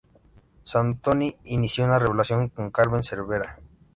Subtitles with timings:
[0.63, 3.59] Santoni inició una relación con Carmen Cervera.